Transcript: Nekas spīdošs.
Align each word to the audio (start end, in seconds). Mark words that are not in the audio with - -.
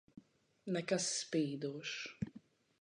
Nekas 0.77 1.11
spīdošs. 1.19 1.97